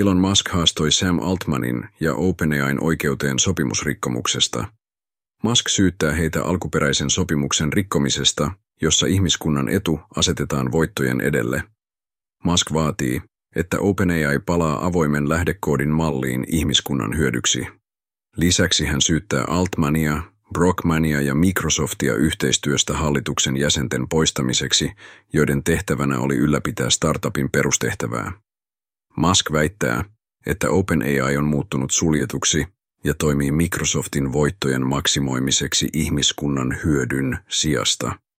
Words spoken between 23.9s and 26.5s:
poistamiseksi, joiden tehtävänä oli